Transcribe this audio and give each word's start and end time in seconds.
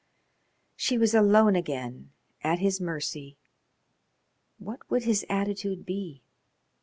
She 0.75 0.97
was 0.97 1.13
alone 1.13 1.55
again 1.55 2.09
at 2.43 2.57
his 2.57 2.81
mercy. 2.81 3.37
What 4.57 4.79
would 4.89 5.03
his 5.03 5.23
attitude 5.29 5.85
be? 5.85 6.23